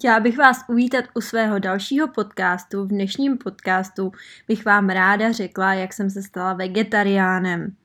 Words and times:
Chtěla 0.00 0.20
bych 0.20 0.38
vás 0.38 0.64
uvítat 0.68 1.04
u 1.14 1.20
svého 1.20 1.58
dalšího 1.58 2.08
podcastu. 2.08 2.84
V 2.84 2.88
dnešním 2.88 3.38
podcastu 3.38 4.12
bych 4.48 4.64
vám 4.64 4.88
ráda 4.88 5.32
řekla, 5.32 5.74
jak 5.74 5.92
jsem 5.92 6.10
se 6.10 6.22
stala 6.22 6.52
vegetariánem. 6.52 7.76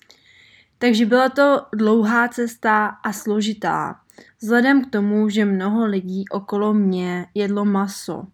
Takže 0.77 1.05
byla 1.05 1.29
to 1.29 1.65
dlouhá 1.73 2.27
cesta 2.27 2.85
a 2.85 3.13
složitá. 3.13 3.99
Vzhledem 4.41 4.85
k 4.85 4.91
tomu, 4.91 5.29
že 5.29 5.45
mnoho 5.45 5.85
lidí 5.85 6.25
okolo 6.29 6.73
mě 6.73 7.25
jedlo 7.33 7.65
maso. 7.65 8.27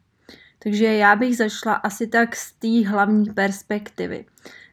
Takže 0.59 0.85
já 0.85 1.15
bych 1.15 1.37
začala 1.37 1.75
asi 1.75 2.07
tak 2.07 2.35
z 2.35 2.53
té 2.53 2.89
hlavní 2.89 3.25
perspektivy. 3.33 4.25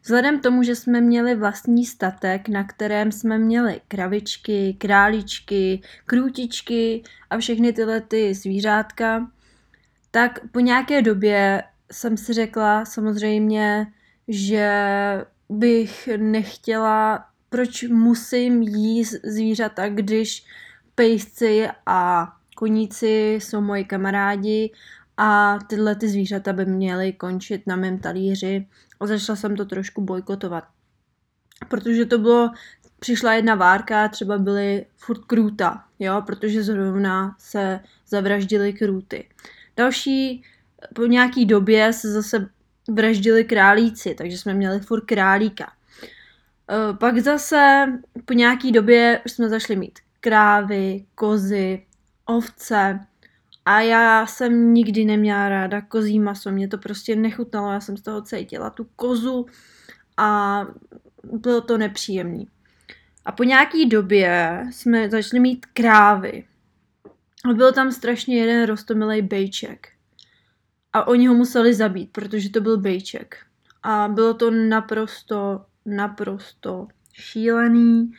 Vzhledem 0.09 0.39
tomu, 0.39 0.63
že 0.63 0.75
jsme 0.75 1.01
měli 1.01 1.35
vlastní 1.35 1.85
statek, 1.85 2.49
na 2.49 2.63
kterém 2.63 3.11
jsme 3.11 3.37
měli 3.37 3.81
kravičky, 3.87 4.75
králičky, 4.77 5.81
krůtičky 6.05 7.03
a 7.29 7.37
všechny 7.37 7.73
tyhle 7.73 8.01
ty 8.01 8.33
zvířátka, 8.33 9.31
tak 10.11 10.39
po 10.51 10.59
nějaké 10.59 11.01
době 11.01 11.63
jsem 11.91 12.17
si 12.17 12.33
řekla 12.33 12.85
samozřejmě, 12.85 13.87
že 14.27 14.71
bych 15.49 16.09
nechtěla, 16.17 17.25
proč 17.49 17.83
musím 17.83 18.61
jíst 18.61 19.15
zvířata, 19.23 19.89
když 19.89 20.45
pejsci 20.95 21.67
a 21.85 22.27
koníci 22.55 23.33
jsou 23.41 23.61
moji 23.61 23.85
kamarádi 23.85 24.71
a 25.17 25.59
tyhle 25.67 25.95
ty 25.95 26.09
zvířata 26.09 26.53
by 26.53 26.65
měly 26.65 27.13
končit 27.13 27.67
na 27.67 27.75
mém 27.75 27.99
talíři 27.99 28.67
a 28.99 29.07
začala 29.07 29.35
jsem 29.35 29.55
to 29.55 29.65
trošku 29.65 30.01
bojkotovat. 30.01 30.63
Protože 31.67 32.05
to 32.05 32.17
bylo, 32.17 32.51
přišla 32.99 33.33
jedna 33.33 33.55
várka, 33.55 34.07
třeba 34.07 34.37
byly 34.37 34.85
furt 34.97 35.25
krůta, 35.25 35.83
jo, 35.99 36.21
protože 36.25 36.63
zrovna 36.63 37.35
se 37.39 37.79
zavraždily 38.07 38.73
krůty. 38.73 39.29
Další, 39.77 40.43
po 40.95 41.05
nějaký 41.05 41.45
době 41.45 41.93
se 41.93 42.11
zase 42.11 42.49
vraždili 42.89 43.43
králíci, 43.43 44.15
takže 44.15 44.37
jsme 44.37 44.53
měli 44.53 44.79
furt 44.79 45.05
králíka. 45.05 45.71
E, 46.69 46.93
pak 46.93 47.19
zase 47.19 47.85
po 48.25 48.33
nějaký 48.33 48.71
době 48.71 49.21
jsme 49.25 49.49
zašli 49.49 49.75
mít 49.75 49.99
krávy, 50.19 51.05
kozy, 51.15 51.85
ovce, 52.25 52.99
a 53.69 53.81
já 53.81 54.25
jsem 54.25 54.73
nikdy 54.73 55.05
neměla 55.05 55.49
ráda 55.49 55.81
kozí 55.81 56.19
maso, 56.19 56.51
mě 56.51 56.67
to 56.67 56.77
prostě 56.77 57.15
nechutnalo, 57.15 57.71
já 57.71 57.79
jsem 57.79 57.97
z 57.97 58.01
toho 58.01 58.21
cítila 58.21 58.69
tu 58.69 58.87
kozu 58.95 59.45
a 60.17 60.61
bylo 61.23 61.61
to 61.61 61.77
nepříjemný. 61.77 62.47
A 63.25 63.31
po 63.31 63.43
nějaký 63.43 63.85
době 63.85 64.63
jsme 64.71 65.09
začali 65.09 65.39
mít 65.39 65.65
krávy. 65.65 66.45
A 67.45 67.53
byl 67.53 67.73
tam 67.73 67.91
strašně 67.91 68.39
jeden 68.39 68.65
rostomilý 68.65 69.21
bejček. 69.21 69.87
A 70.93 71.07
oni 71.07 71.27
ho 71.27 71.33
museli 71.33 71.73
zabít, 71.73 72.11
protože 72.11 72.49
to 72.49 72.61
byl 72.61 72.77
bejček. 72.77 73.37
A 73.83 74.07
bylo 74.07 74.33
to 74.33 74.51
naprosto, 74.51 75.65
naprosto 75.85 76.87
šílený. 77.13 78.11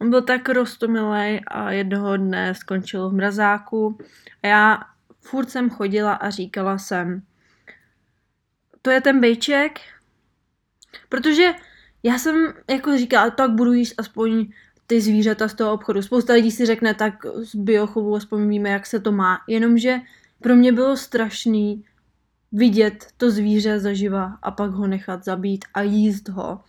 On 0.00 0.10
byl 0.10 0.22
tak 0.22 0.48
rostomilej 0.48 1.40
a 1.46 1.70
jednoho 1.70 2.16
dne 2.16 2.54
skončil 2.54 3.10
v 3.10 3.14
mrazáku. 3.14 3.98
A 4.42 4.46
já 4.46 4.78
furt 5.20 5.50
jsem 5.50 5.70
chodila 5.70 6.12
a 6.12 6.30
říkala 6.30 6.78
jsem, 6.78 7.22
to 8.82 8.90
je 8.90 9.00
ten 9.00 9.20
bejček, 9.20 9.80
protože 11.08 11.52
já 12.02 12.18
jsem 12.18 12.52
jako 12.70 12.98
říkala, 12.98 13.30
tak 13.30 13.50
budu 13.50 13.72
jíst 13.72 13.94
aspoň 13.98 14.46
ty 14.86 15.00
zvířata 15.00 15.48
z 15.48 15.54
toho 15.54 15.72
obchodu. 15.72 16.02
Spousta 16.02 16.32
lidí 16.32 16.50
si 16.50 16.66
řekne, 16.66 16.94
tak 16.94 17.26
z 17.36 17.54
biochovu 17.54 18.16
aspoň 18.16 18.48
víme, 18.48 18.70
jak 18.70 18.86
se 18.86 19.00
to 19.00 19.12
má. 19.12 19.38
Jenomže 19.48 19.98
pro 20.40 20.56
mě 20.56 20.72
bylo 20.72 20.96
strašný 20.96 21.84
vidět 22.52 23.06
to 23.16 23.30
zvíře 23.30 23.80
zaživa 23.80 24.38
a 24.42 24.50
pak 24.50 24.70
ho 24.70 24.86
nechat 24.86 25.24
zabít 25.24 25.64
a 25.74 25.82
jíst 25.82 26.28
ho. 26.28 26.60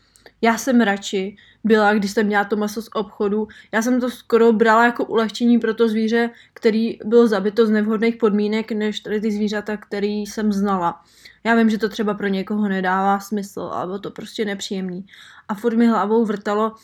Já 0.42 0.58
jsem 0.58 0.82
radši 0.82 1.36
byla, 1.64 1.94
když 1.94 2.12
jsem 2.12 2.26
měla 2.26 2.44
to 2.44 2.56
maso 2.56 2.82
z 2.82 2.90
obchodu. 2.94 3.48
Já 3.72 3.82
jsem 3.82 4.02
to 4.02 4.10
skoro 4.10 4.54
brala 4.54 4.86
jako 4.86 5.06
ulehčení 5.06 5.60
pro 5.60 5.74
to 5.74 5.90
zvíře, 5.90 6.30
který 6.54 7.00
byl 7.06 7.28
zabito 7.28 7.66
z 7.66 7.70
nevhodných 7.70 8.16
podmínek, 8.16 8.72
než 8.72 9.00
tady 9.00 9.22
ty 9.22 9.32
zvířata, 9.32 9.78
který 9.78 10.22
jsem 10.22 10.52
znala. 10.52 11.02
Já 11.44 11.56
vím, 11.56 11.70
že 11.70 11.78
to 11.78 11.90
třeba 11.90 12.14
pro 12.14 12.28
někoho 12.28 12.70
nedává 12.70 13.20
smysl, 13.20 13.62
ale 13.62 13.86
bylo 13.86 14.00
to 14.00 14.12
prostě 14.12 14.46
nepříjemný. 14.46 15.06
A 15.48 15.54
furt 15.54 15.76
mi 15.76 15.88
hlavou 15.88 16.26
vrtalo, 16.26 16.76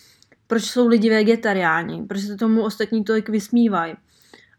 proč 0.48 0.64
jsou 0.64 0.88
lidi 0.88 1.10
vegetariáni, 1.10 2.06
proč 2.08 2.22
se 2.22 2.36
tomu 2.36 2.62
ostatní 2.62 3.04
tolik 3.04 3.30
vysmívají. 3.30 3.94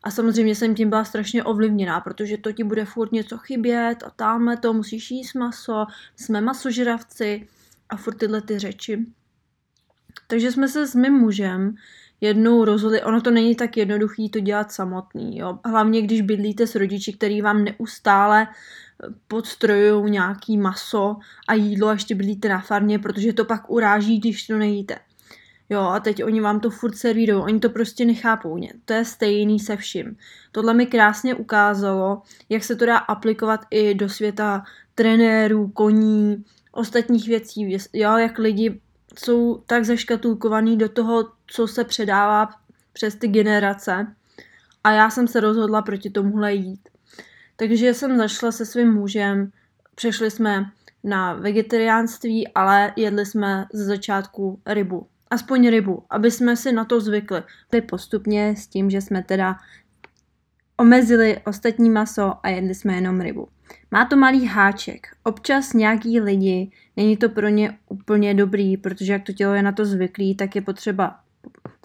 A 0.03 0.11
samozřejmě 0.11 0.55
jsem 0.55 0.75
tím 0.75 0.89
byla 0.89 1.05
strašně 1.05 1.45
ovlivněná, 1.45 2.01
protože 2.01 2.39
to 2.39 2.53
ti 2.53 2.65
bude 2.65 2.85
furt 2.85 3.13
něco 3.13 3.39
chybět 3.39 3.97
a 4.07 4.11
tamhle 4.11 4.57
to 4.57 4.73
musíš 4.73 5.11
jíst 5.11 5.35
maso, 5.35 5.87
jsme 6.17 6.41
masožravci 6.41 7.49
a 7.89 7.97
furt 7.97 8.15
tyhle 8.15 8.41
ty 8.43 8.59
řeči. 8.59 9.07
Takže 10.27 10.53
jsme 10.53 10.69
se 10.69 10.87
s 10.87 10.95
mým 10.95 11.13
mužem 11.13 11.75
jednou 12.21 12.65
rozhodli, 12.65 13.03
ono 13.03 13.21
to 13.21 13.31
není 13.31 13.55
tak 13.55 13.77
jednoduchý 13.77 14.31
to 14.31 14.41
dělat 14.41 14.73
samotný, 14.73 15.39
jo. 15.39 15.59
Hlavně 15.65 16.03
když 16.03 16.21
bydlíte 16.21 16.67
s 16.67 16.75
rodiči, 16.75 17.13
který 17.13 17.43
vám 17.43 17.65
neustále 17.65 18.49
podstrojují 19.29 20.11
nějaký 20.11 20.59
maso 20.59 21.17
a 21.49 21.55
jídlo 21.55 21.89
a 21.89 21.93
ještě 21.93 22.15
bydlíte 22.15 22.49
na 22.49 22.61
farmě, 22.61 22.99
protože 22.99 23.33
to 23.33 23.45
pak 23.45 23.71
uráží, 23.71 24.19
když 24.19 24.47
to 24.47 24.59
nejíte. 24.59 24.99
Jo, 25.71 25.81
a 25.81 26.01
teď 26.01 26.25
oni 26.25 26.41
vám 26.41 26.61
to 26.61 26.71
furt 26.71 26.97
servírují, 26.97 27.43
oni 27.43 27.61
to 27.61 27.71
prostě 27.71 28.05
nechápou. 28.05 28.57
Ně. 28.57 28.73
To 28.85 28.93
je 28.93 29.05
stejný 29.05 29.61
se 29.61 29.77
vším. 29.77 30.17
Tohle 30.53 30.75
mi 30.75 30.87
krásně 30.87 31.35
ukázalo, 31.35 32.23
jak 32.49 32.65
se 32.65 32.77
to 32.77 32.87
dá 32.87 32.97
aplikovat 32.97 33.61
i 33.71 33.95
do 33.95 34.09
světa 34.09 34.65
trenérů, 34.99 35.69
koní, 35.69 36.45
ostatních 36.73 37.29
věcí, 37.29 37.77
jo, 37.93 38.17
jak 38.17 38.39
lidi 38.39 38.81
jsou 39.19 39.63
tak 39.67 39.85
zaškatulkovaný 39.85 40.77
do 40.77 40.89
toho, 40.89 41.33
co 41.47 41.67
se 41.67 41.85
předává 41.85 42.49
přes 42.93 43.15
ty 43.15 43.29
generace 43.29 44.07
a 44.85 44.91
já 44.93 45.11
jsem 45.11 45.29
se 45.29 45.41
rozhodla 45.41 45.83
proti 45.83 46.11
tomuhle 46.11 46.55
jít. 46.55 46.89
Takže 47.57 47.95
jsem 47.95 48.17
zašla 48.17 48.53
se 48.53 48.67
svým 48.67 48.93
mužem, 48.95 49.51
přešli 49.95 50.31
jsme 50.31 50.71
na 51.05 51.35
vegetariánství, 51.35 52.49
ale 52.49 52.93
jedli 52.97 53.27
jsme 53.27 53.67
ze 53.73 53.85
začátku 53.85 54.61
rybu. 54.67 55.07
Aspoň 55.31 55.69
rybu, 55.69 56.03
aby 56.11 56.31
jsme 56.31 56.57
si 56.57 56.73
na 56.73 56.85
to 56.85 57.01
zvykli. 57.01 57.43
Postupně 57.89 58.55
s 58.57 58.67
tím, 58.67 58.91
že 58.91 59.01
jsme 59.01 59.23
teda 59.23 59.57
omezili 60.81 61.39
ostatní 61.47 61.91
maso 61.91 62.35
a 62.43 62.49
jedli 62.49 62.75
jsme 62.75 62.95
jenom 62.95 63.21
rybu. 63.21 63.49
Má 63.91 64.05
to 64.05 64.17
malý 64.17 64.47
háček. 64.47 65.07
Občas 65.23 65.73
nějaký 65.73 66.21
lidi, 66.21 66.71
není 66.97 67.17
to 67.17 67.29
pro 67.29 67.49
ně 67.49 67.79
úplně 67.89 68.35
dobrý, 68.35 68.77
protože 68.77 69.13
jak 69.13 69.23
to 69.23 69.33
tělo 69.33 69.55
je 69.55 69.63
na 69.63 69.73
to 69.73 69.85
zvyklý, 69.85 70.35
tak 70.35 70.57
je 70.57 70.63
potřeba 70.63 71.19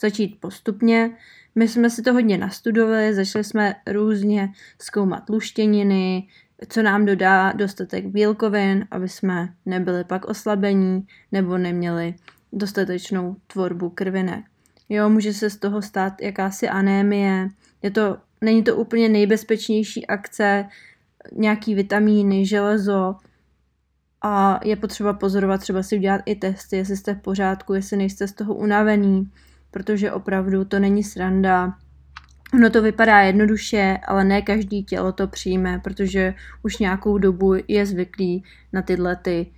začít 0.02 0.38
postupně. 0.40 1.12
My 1.56 1.68
jsme 1.68 1.90
si 1.90 2.02
to 2.02 2.14
hodně 2.14 2.38
nastudovali, 2.38 3.14
začali 3.14 3.44
jsme 3.44 3.76
různě 3.92 4.50
zkoumat 4.82 5.30
luštěniny, 5.30 6.28
co 6.70 6.84
nám 6.84 7.06
dodá 7.06 7.52
dostatek 7.52 8.06
bílkovin, 8.06 8.88
aby 8.92 9.10
jsme 9.10 9.54
nebyli 9.66 10.04
pak 10.04 10.26
oslabení 10.26 11.08
nebo 11.32 11.58
neměli 11.58 12.16
dostatečnou 12.54 13.36
tvorbu 13.48 13.90
krvinek. 13.90 14.46
Jo, 14.90 15.10
může 15.10 15.34
se 15.34 15.50
z 15.50 15.58
toho 15.58 15.82
stát 15.82 16.22
jakási 16.22 16.70
anémie. 16.70 17.50
Je 17.82 17.92
to, 17.92 18.18
není 18.44 18.64
to 18.64 18.76
úplně 18.76 19.10
nejbezpečnější 19.10 20.08
akce, 20.08 20.66
nějaký 21.32 21.76
vitamíny, 21.76 22.46
železo 22.46 23.16
a 24.22 24.60
je 24.64 24.76
potřeba 24.76 25.14
pozorovat, 25.14 25.62
třeba 25.62 25.84
si 25.84 25.98
udělat 25.98 26.22
i 26.26 26.36
testy, 26.36 26.78
jestli 26.78 26.98
jste 26.98 27.14
v 27.14 27.22
pořádku, 27.22 27.74
jestli 27.74 27.98
nejste 27.98 28.28
z 28.28 28.34
toho 28.34 28.54
unavený, 28.54 29.32
protože 29.72 30.12
opravdu 30.12 30.66
to 30.66 30.80
není 30.80 31.04
sranda. 31.04 31.74
Ono 32.54 32.70
to 32.70 32.82
vypadá 32.82 33.20
jednoduše, 33.20 33.98
ale 34.08 34.24
ne 34.24 34.42
každý 34.42 34.84
tělo 34.84 35.12
to 35.12 35.28
přijme, 35.28 35.80
protože 35.84 36.34
už 36.64 36.78
nějakou 36.78 37.18
dobu 37.18 37.54
je 37.68 37.86
zvyklý 37.86 38.44
na 38.74 38.82
tyhle 38.82 39.16
ty 39.16 39.52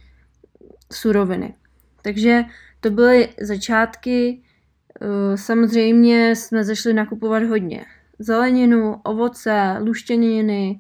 suroviny. 0.94 1.54
Takže 2.02 2.44
to 2.80 2.90
byly 2.90 3.30
začátky. 3.42 4.42
Eh, 5.02 5.38
samozřejmě 5.38 6.36
jsme 6.36 6.64
začali 6.64 6.96
nakupovat 6.96 7.44
hodně 7.44 7.86
zeleninu, 8.20 9.02
ovoce, 9.04 9.78
luštěniny 9.80 10.80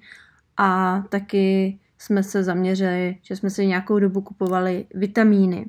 a 0.57 1.01
taky 1.09 1.79
jsme 1.97 2.23
se 2.23 2.43
zaměřili, 2.43 3.17
že 3.21 3.35
jsme 3.35 3.49
si 3.49 3.67
nějakou 3.67 3.99
dobu 3.99 4.21
kupovali 4.21 4.85
vitamíny. 4.93 5.65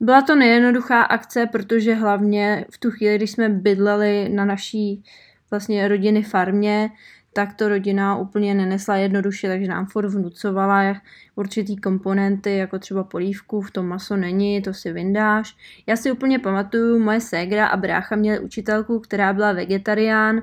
Byla 0.00 0.22
to 0.22 0.34
nejednoduchá 0.34 1.02
akce, 1.02 1.46
protože 1.46 1.94
hlavně 1.94 2.64
v 2.70 2.78
tu 2.78 2.90
chvíli, 2.90 3.16
když 3.16 3.30
jsme 3.30 3.48
bydleli 3.48 4.28
na 4.28 4.44
naší 4.44 5.04
vlastně 5.50 5.88
rodiny 5.88 6.22
farmě, 6.22 6.90
tak 7.32 7.54
to 7.54 7.68
rodina 7.68 8.16
úplně 8.16 8.54
nenesla 8.54 8.96
jednoduše, 8.96 9.48
takže 9.48 9.68
nám 9.68 9.86
furt 9.86 10.08
vnucovala 10.08 10.96
určitý 11.36 11.76
komponenty, 11.76 12.56
jako 12.56 12.78
třeba 12.78 13.04
polívku, 13.04 13.60
v 13.60 13.70
tom 13.70 13.86
maso 13.86 14.16
není, 14.16 14.62
to 14.62 14.74
si 14.74 14.92
vyndáš. 14.92 15.56
Já 15.86 15.96
si 15.96 16.12
úplně 16.12 16.38
pamatuju, 16.38 16.98
moje 16.98 17.20
ségra 17.20 17.66
a 17.66 17.76
brácha 17.76 18.16
měli 18.16 18.40
učitelku, 18.40 19.00
která 19.00 19.32
byla 19.32 19.52
vegetarián 19.52 20.42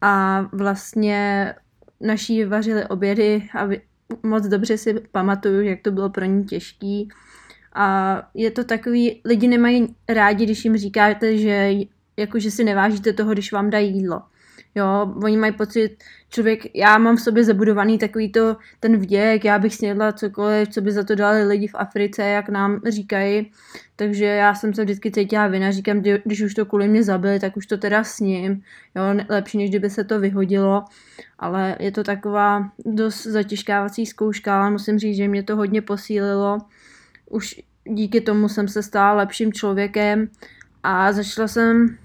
a 0.00 0.42
vlastně 0.52 1.54
naší 2.00 2.44
vařili 2.44 2.84
obědy 2.84 3.48
a 3.58 3.68
moc 4.22 4.46
dobře 4.46 4.78
si 4.78 4.94
pamatuju, 5.12 5.62
jak 5.62 5.82
to 5.82 5.90
bylo 5.90 6.10
pro 6.10 6.24
ní 6.24 6.44
těžký. 6.44 7.08
A 7.74 8.22
je 8.34 8.50
to 8.50 8.64
takový, 8.64 9.20
lidi 9.24 9.48
nemají 9.48 9.94
rádi, 10.08 10.44
když 10.44 10.64
jim 10.64 10.76
říkáte, 10.76 11.36
že 11.36 11.72
jako, 12.16 12.38
že 12.38 12.50
si 12.50 12.64
nevážíte 12.64 13.12
toho, 13.12 13.32
když 13.32 13.52
vám 13.52 13.70
dají 13.70 13.94
jídlo. 13.94 14.22
Jo, 14.74 15.14
oni 15.22 15.36
mají 15.36 15.52
pocit, 15.52 15.96
člověk, 16.30 16.76
já 16.76 16.98
mám 16.98 17.16
v 17.16 17.20
sobě 17.20 17.44
zabudovaný 17.44 17.98
takový 17.98 18.32
to, 18.32 18.56
ten 18.80 18.96
vděk, 18.96 19.44
já 19.44 19.58
bych 19.58 19.74
snědla 19.74 20.12
cokoliv, 20.12 20.68
co 20.68 20.80
by 20.80 20.92
za 20.92 21.04
to 21.04 21.14
dali 21.14 21.44
lidi 21.44 21.66
v 21.66 21.74
Africe, 21.74 22.22
jak 22.22 22.48
nám 22.48 22.80
říkají, 22.88 23.50
takže 23.96 24.24
já 24.24 24.54
jsem 24.54 24.74
se 24.74 24.84
vždycky 24.84 25.10
cítila 25.10 25.46
vina, 25.46 25.70
říkám, 25.70 26.02
když 26.24 26.40
už 26.40 26.54
to 26.54 26.66
kvůli 26.66 26.88
mě 26.88 27.02
zabili, 27.02 27.40
tak 27.40 27.56
už 27.56 27.66
to 27.66 27.76
teda 27.76 28.04
sním, 28.04 28.62
jo, 28.94 29.24
lepší, 29.28 29.58
než 29.58 29.70
kdyby 29.70 29.90
se 29.90 30.04
to 30.04 30.20
vyhodilo, 30.20 30.84
ale 31.38 31.76
je 31.80 31.92
to 31.92 32.04
taková 32.04 32.70
dost 32.86 33.22
zatěžkávací 33.26 34.06
zkouška, 34.06 34.60
ale 34.60 34.70
musím 34.70 34.98
říct, 34.98 35.16
že 35.16 35.28
mě 35.28 35.42
to 35.42 35.56
hodně 35.56 35.82
posílilo, 35.82 36.58
už 37.30 37.60
díky 37.84 38.20
tomu 38.20 38.48
jsem 38.48 38.68
se 38.68 38.82
stala 38.82 39.12
lepším 39.12 39.52
člověkem 39.52 40.28
a 40.82 41.12
začala 41.12 41.48
jsem 41.48 41.98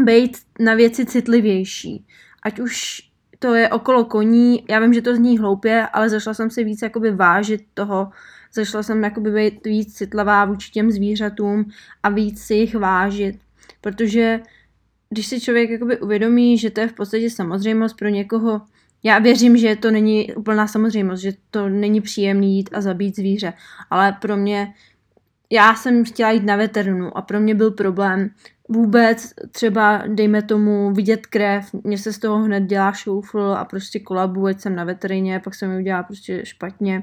být 0.00 0.38
na 0.60 0.74
věci 0.74 1.06
citlivější. 1.06 2.06
Ať 2.42 2.60
už 2.60 3.02
to 3.38 3.54
je 3.54 3.68
okolo 3.68 4.04
koní, 4.04 4.64
já 4.70 4.80
vím, 4.80 4.94
že 4.94 5.02
to 5.02 5.14
zní 5.14 5.38
hloupě, 5.38 5.86
ale 5.92 6.08
začala 6.08 6.34
jsem 6.34 6.50
si 6.50 6.64
víc 6.64 6.82
jakoby 6.82 7.10
vážit 7.10 7.60
toho, 7.74 8.10
začala 8.54 8.82
jsem 8.82 9.04
jakoby 9.04 9.30
být 9.30 9.66
víc 9.66 9.94
citlivá 9.94 10.44
vůči 10.44 10.70
těm 10.70 10.90
zvířatům 10.90 11.70
a 12.02 12.08
víc 12.08 12.42
si 12.42 12.54
jich 12.54 12.74
vážit, 12.74 13.38
protože 13.80 14.40
když 15.10 15.26
si 15.26 15.40
člověk 15.40 15.70
jakoby 15.70 16.00
uvědomí, 16.00 16.58
že 16.58 16.70
to 16.70 16.80
je 16.80 16.88
v 16.88 16.92
podstatě 16.92 17.30
samozřejmost 17.30 17.96
pro 17.96 18.08
někoho, 18.08 18.62
já 19.02 19.18
věřím, 19.18 19.56
že 19.56 19.76
to 19.76 19.90
není 19.90 20.34
úplná 20.34 20.66
samozřejmost, 20.66 21.22
že 21.22 21.32
to 21.50 21.68
není 21.68 22.00
příjemný 22.00 22.56
jít 22.56 22.70
a 22.72 22.80
zabít 22.80 23.16
zvíře, 23.16 23.52
ale 23.90 24.16
pro 24.20 24.36
mě, 24.36 24.74
já 25.50 25.74
jsem 25.74 26.04
chtěla 26.04 26.30
jít 26.30 26.44
na 26.44 26.56
veterinu 26.56 27.16
a 27.16 27.22
pro 27.22 27.40
mě 27.40 27.54
byl 27.54 27.70
problém 27.70 28.30
vůbec 28.68 29.34
třeba, 29.50 30.02
dejme 30.06 30.42
tomu, 30.42 30.92
vidět 30.92 31.26
krev, 31.26 31.72
mě 31.84 31.98
se 31.98 32.12
z 32.12 32.18
toho 32.18 32.38
hned 32.38 32.60
dělá 32.60 32.92
šoufl 32.92 33.40
a 33.40 33.64
prostě 33.64 34.00
kolabu, 34.00 34.46
ať 34.46 34.60
jsem 34.60 34.76
na 34.76 34.84
veterině, 34.84 35.40
pak 35.40 35.54
se 35.54 35.68
mi 35.68 35.76
udělá 35.76 36.02
prostě 36.02 36.46
špatně. 36.46 37.02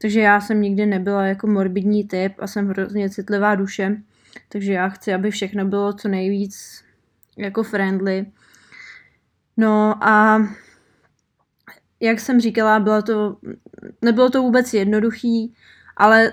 Takže 0.00 0.20
já 0.20 0.40
jsem 0.40 0.60
nikdy 0.60 0.86
nebyla 0.86 1.26
jako 1.26 1.46
morbidní 1.46 2.04
typ 2.04 2.32
a 2.38 2.46
jsem 2.46 2.68
hrozně 2.68 3.10
citlivá 3.10 3.54
duše, 3.54 3.96
takže 4.48 4.72
já 4.72 4.88
chci, 4.88 5.14
aby 5.14 5.30
všechno 5.30 5.64
bylo 5.64 5.92
co 5.92 6.08
nejvíc 6.08 6.84
jako 7.36 7.62
friendly. 7.62 8.26
No 9.56 10.04
a 10.04 10.42
jak 12.00 12.20
jsem 12.20 12.40
říkala, 12.40 12.80
bylo 12.80 13.02
to, 13.02 13.36
nebylo 14.02 14.30
to 14.30 14.42
vůbec 14.42 14.74
jednoduchý, 14.74 15.54
ale 15.98 16.32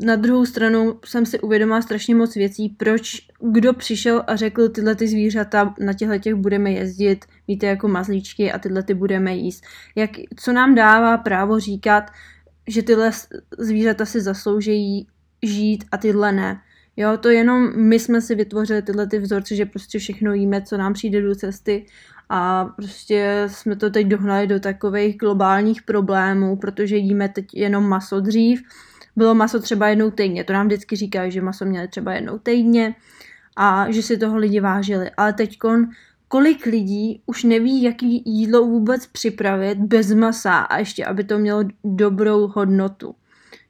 na 0.00 0.16
druhou 0.16 0.46
stranu 0.46 0.98
jsem 1.04 1.26
si 1.26 1.40
uvědomila 1.40 1.82
strašně 1.82 2.14
moc 2.14 2.34
věcí, 2.34 2.68
proč 2.68 3.20
kdo 3.52 3.72
přišel 3.72 4.24
a 4.26 4.36
řekl, 4.36 4.68
tyhle 4.68 4.94
ty 4.94 5.08
zvířata, 5.08 5.74
na 5.80 5.92
těchto 5.92 6.18
těch 6.18 6.34
budeme 6.34 6.72
jezdit, 6.72 7.24
víte, 7.48 7.66
jako 7.66 7.88
mazlíčky 7.88 8.52
a 8.52 8.58
tyhle 8.58 8.82
ty 8.82 8.94
budeme 8.94 9.34
jíst. 9.34 9.64
Jak, 9.96 10.10
co 10.36 10.52
nám 10.52 10.74
dává 10.74 11.18
právo 11.18 11.60
říkat, 11.60 12.04
že 12.68 12.82
tyhle 12.82 13.10
zvířata 13.58 14.04
si 14.06 14.20
zasloužejí 14.20 15.06
žít 15.42 15.84
a 15.92 15.96
tyhle 15.96 16.32
ne. 16.32 16.60
Jo, 16.96 17.16
to 17.16 17.28
jenom 17.28 17.72
my 17.76 17.98
jsme 17.98 18.20
si 18.20 18.34
vytvořili 18.34 18.82
tyhle 18.82 19.06
ty 19.06 19.18
vzorce, 19.18 19.56
že 19.56 19.66
prostě 19.66 19.98
všechno 19.98 20.32
jíme, 20.32 20.62
co 20.62 20.76
nám 20.76 20.92
přijde 20.92 21.22
do 21.22 21.34
cesty 21.34 21.86
a 22.28 22.64
prostě 22.64 23.44
jsme 23.46 23.76
to 23.76 23.90
teď 23.90 24.06
dohnali 24.06 24.46
do 24.46 24.60
takových 24.60 25.18
globálních 25.18 25.82
problémů, 25.82 26.56
protože 26.56 26.96
jíme 26.96 27.28
teď 27.28 27.46
jenom 27.54 27.88
maso 27.88 28.20
dřív, 28.20 28.62
bylo 29.16 29.34
maso 29.34 29.60
třeba 29.60 29.88
jednou 29.88 30.10
týdně. 30.10 30.44
To 30.44 30.52
nám 30.52 30.66
vždycky 30.66 30.96
říkají, 30.96 31.32
že 31.32 31.40
maso 31.40 31.64
měli 31.64 31.88
třeba 31.88 32.12
jednou 32.12 32.38
týdně 32.38 32.94
a 33.56 33.90
že 33.90 34.02
si 34.02 34.18
toho 34.18 34.36
lidi 34.36 34.60
vážili. 34.60 35.10
Ale 35.16 35.32
teď 35.32 35.58
kolik 36.28 36.66
lidí 36.66 37.22
už 37.26 37.44
neví, 37.44 37.82
jaký 37.82 38.22
jídlo 38.26 38.66
vůbec 38.66 39.06
připravit 39.06 39.78
bez 39.78 40.14
masa 40.14 40.58
a 40.58 40.78
ještě, 40.78 41.04
aby 41.04 41.24
to 41.24 41.38
mělo 41.38 41.64
dobrou 41.84 42.46
hodnotu. 42.46 43.14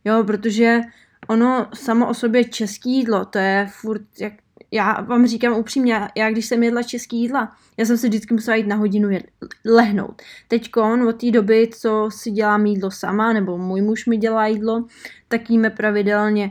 Jo, 0.05 0.25
protože 0.25 0.81
ono 1.29 1.67
samo 1.75 2.09
o 2.09 2.15
sobě 2.15 2.45
český 2.45 2.97
jídlo, 2.97 3.25
to 3.25 3.38
je 3.38 3.69
furt 3.71 4.03
jak 4.21 4.33
já 4.73 5.01
vám 5.01 5.27
říkám 5.27 5.53
upřímně, 5.53 6.09
já 6.17 6.31
když 6.31 6.47
jsem 6.47 6.63
jedla 6.63 6.83
český 6.83 7.21
jídla, 7.21 7.53
já 7.77 7.85
jsem 7.85 7.99
si 7.99 8.09
vždycky 8.09 8.35
musela 8.35 8.57
jít 8.57 8.67
na 8.67 8.77
hodinu 8.77 9.11
jed, 9.11 9.27
lehnout. 9.67 10.23
Teď 10.49 10.71
od 11.09 11.21
té 11.21 11.31
doby, 11.31 11.71
co 11.75 12.09
si 12.13 12.31
dělám 12.31 12.67
jídlo 12.67 12.91
sama, 12.91 13.33
nebo 13.33 13.59
můj 13.59 13.81
muž 13.81 14.07
mi 14.07 14.17
dělá 14.17 14.47
jídlo, 14.47 14.85
tak 15.29 15.51
jíme 15.51 15.71
pravidelně, 15.71 16.51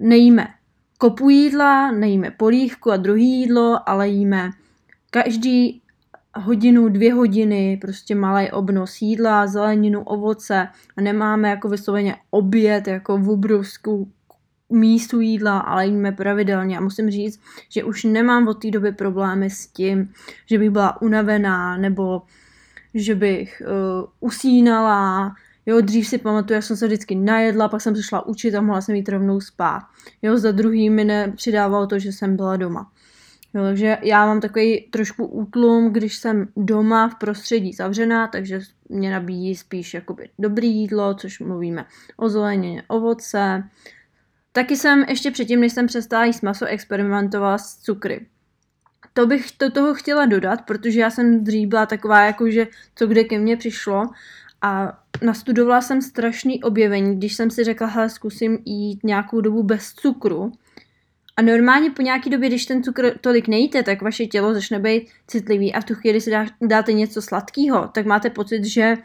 nejíme 0.00 0.46
kopu 0.98 1.30
jídla, 1.30 1.90
nejíme 1.90 2.30
polívku 2.30 2.90
a 2.90 2.96
druhý 2.96 3.40
jídlo, 3.40 3.88
ale 3.88 4.08
jíme 4.08 4.50
každý 5.10 5.82
hodinu, 6.36 6.88
dvě 6.88 7.14
hodiny, 7.14 7.78
prostě 7.80 8.14
malý 8.14 8.50
obnos 8.50 9.02
jídla, 9.02 9.46
zeleninu, 9.46 10.02
ovoce 10.02 10.68
a 10.96 11.00
nemáme 11.00 11.50
jako 11.50 11.68
vysloveně 11.68 12.16
oběd, 12.30 12.88
jako 12.88 13.18
v 13.18 13.30
obrovskou 13.30 14.06
místu 14.70 15.20
jídla, 15.20 15.58
ale 15.58 15.86
jíme 15.86 16.12
pravidelně 16.12 16.78
a 16.78 16.80
musím 16.80 17.10
říct, 17.10 17.40
že 17.68 17.84
už 17.84 18.04
nemám 18.04 18.48
od 18.48 18.54
té 18.54 18.70
doby 18.70 18.92
problémy 18.92 19.50
s 19.50 19.66
tím, 19.66 20.12
že 20.46 20.58
bych 20.58 20.70
byla 20.70 21.02
unavená 21.02 21.76
nebo 21.76 22.22
že 22.94 23.14
bych 23.14 23.62
uh, 23.66 24.08
usínala, 24.20 25.34
Jo, 25.68 25.80
dřív 25.80 26.08
si 26.08 26.18
pamatuju, 26.18 26.54
jak 26.54 26.64
jsem 26.64 26.76
se 26.76 26.86
vždycky 26.86 27.14
najedla, 27.14 27.68
pak 27.68 27.80
jsem 27.80 27.96
se 27.96 28.02
šla 28.02 28.26
učit 28.26 28.54
a 28.54 28.60
mohla 28.60 28.80
jsem 28.80 28.94
jít 28.94 29.08
rovnou 29.08 29.40
spát. 29.40 29.82
Jo, 30.22 30.38
za 30.38 30.52
druhý 30.52 30.90
mi 30.90 31.04
nepřidávalo 31.04 31.86
to, 31.86 31.98
že 31.98 32.12
jsem 32.12 32.36
byla 32.36 32.56
doma. 32.56 32.90
Jo, 33.54 33.62
takže 33.62 33.98
já 34.02 34.26
mám 34.26 34.40
takový 34.40 34.88
trošku 34.90 35.26
útlum, 35.26 35.92
když 35.92 36.16
jsem 36.16 36.48
doma 36.56 37.08
v 37.08 37.14
prostředí 37.14 37.72
zavřená, 37.72 38.28
takže 38.28 38.60
mě 38.88 39.10
nabíjí 39.10 39.56
spíš 39.56 39.94
jakoby 39.94 40.28
dobrý 40.38 40.76
jídlo, 40.76 41.14
což 41.14 41.40
mluvíme 41.40 41.84
o 42.16 42.28
zelenině, 42.28 42.82
ovoce, 42.88 43.64
Taky 44.56 44.76
jsem 44.76 45.04
ještě 45.08 45.30
předtím, 45.30 45.60
než 45.60 45.72
jsem 45.72 45.86
přestala 45.86 46.24
jíst 46.24 46.42
maso, 46.42 46.66
experimentovala 46.66 47.58
s 47.58 47.76
cukry. 47.76 48.26
To 49.12 49.26
bych 49.26 49.46
do 49.60 49.70
toho 49.70 49.94
chtěla 49.94 50.26
dodat, 50.26 50.62
protože 50.66 51.00
já 51.00 51.10
jsem 51.10 51.44
dřív 51.44 51.68
byla 51.68 51.86
taková, 51.86 52.20
jako 52.20 52.50
že 52.50 52.66
co 52.94 53.06
kde 53.06 53.24
ke 53.24 53.38
mně 53.38 53.56
přišlo 53.56 54.06
a 54.62 54.98
nastudovala 55.22 55.80
jsem 55.80 56.02
strašný 56.02 56.62
objevení, 56.62 57.16
když 57.16 57.34
jsem 57.34 57.50
si 57.50 57.64
řekla, 57.64 57.86
hele, 57.86 58.10
zkusím 58.10 58.58
jít 58.64 59.04
nějakou 59.04 59.40
dobu 59.40 59.62
bez 59.62 59.92
cukru. 59.92 60.52
A 61.36 61.42
normálně 61.42 61.90
po 61.90 62.02
nějaký 62.02 62.30
době, 62.30 62.48
když 62.48 62.66
ten 62.66 62.82
cukr 62.82 63.18
tolik 63.20 63.48
nejíte, 63.48 63.82
tak 63.82 64.02
vaše 64.02 64.26
tělo 64.26 64.54
začne 64.54 64.78
být 64.78 65.08
citlivý 65.26 65.74
a 65.74 65.80
v 65.80 65.84
tu 65.84 65.94
chvíli 65.94 66.20
si 66.20 66.30
dá, 66.30 66.46
dáte 66.60 66.92
něco 66.92 67.22
sladkého, 67.22 67.88
tak 67.88 68.06
máte 68.06 68.30
pocit, 68.30 68.64
že, 68.64 68.96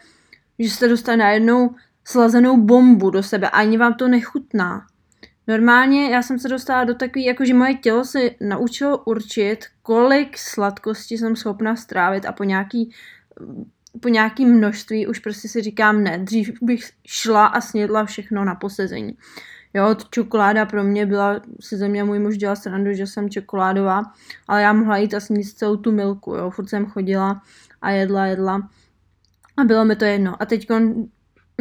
že 0.59 0.69
jste 0.69 0.87
dostali 0.87 1.17
najednou 1.17 1.75
slazenou 2.05 2.57
bombu 2.57 3.09
do 3.09 3.23
sebe 3.23 3.49
a 3.49 3.57
ani 3.57 3.77
vám 3.77 3.93
to 3.93 4.07
nechutná. 4.07 4.90
Normálně 5.47 6.09
já 6.09 6.21
jsem 6.21 6.39
se 6.39 6.49
dostala 6.49 6.83
do 6.83 6.95
takový, 6.95 7.25
jakože 7.25 7.53
moje 7.53 7.73
tělo 7.73 8.05
se 8.05 8.19
naučilo 8.41 8.97
určit, 8.97 9.65
kolik 9.81 10.37
sladkosti 10.37 11.17
jsem 11.17 11.35
schopna 11.35 11.75
strávit 11.75 12.25
a 12.25 12.31
po 12.31 12.43
nějaký, 12.43 12.91
po 13.99 14.07
nějaký 14.07 14.45
množství 14.45 15.07
už 15.07 15.19
prostě 15.19 15.47
si 15.47 15.61
říkám 15.61 16.03
ne, 16.03 16.17
dřív 16.17 16.51
bych 16.61 16.89
šla 17.07 17.45
a 17.45 17.61
snědla 17.61 18.05
všechno 18.05 18.45
na 18.45 18.55
posezení. 18.55 19.17
Jo, 19.73 19.95
čokoláda 20.09 20.65
pro 20.65 20.83
mě 20.83 21.05
byla, 21.05 21.41
si 21.59 21.77
ze 21.77 21.87
mě 21.87 22.03
můj 22.03 22.19
muž 22.19 22.37
dělal 22.37 22.55
srandu, 22.55 22.93
že 22.93 23.07
jsem 23.07 23.29
čokoládová, 23.29 24.03
ale 24.47 24.61
já 24.61 24.73
mohla 24.73 24.97
jít 24.97 25.13
a 25.13 25.19
sníst 25.19 25.57
celou 25.57 25.75
tu 25.75 25.91
milku, 25.91 26.35
jo, 26.35 26.49
furt 26.49 26.69
jsem 26.69 26.85
chodila 26.85 27.41
a 27.81 27.89
jedla, 27.89 28.25
jedla 28.25 28.69
a 29.57 29.63
bylo 29.63 29.85
mi 29.85 29.95
to 29.95 30.05
jedno. 30.05 30.41
A 30.41 30.45
teď 30.45 30.67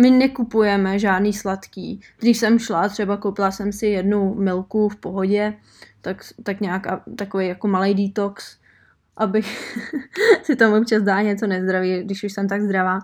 my 0.01 0.11
nekupujeme 0.11 0.99
žádný 0.99 1.33
sladký. 1.33 2.01
Když 2.19 2.39
jsem 2.39 2.59
šla, 2.59 2.89
třeba 2.89 3.17
koupila 3.17 3.51
jsem 3.51 3.73
si 3.73 3.87
jednu 3.87 4.35
milku 4.35 4.89
v 4.89 4.97
pohodě, 4.97 5.55
tak, 6.01 6.25
tak 6.43 6.61
nějak 6.61 6.87
takový 7.17 7.47
jako 7.49 7.69
malý 7.69 7.95
detox, 7.95 8.59
abych 9.17 9.79
si 10.43 10.57
tam 10.57 10.73
občas 10.73 11.03
dá 11.03 11.23
něco 11.23 11.47
nezdravý, 11.47 12.03
když 12.03 12.25
už 12.25 12.33
jsem 12.33 12.49
tak 12.49 12.63
zdravá. 12.63 12.99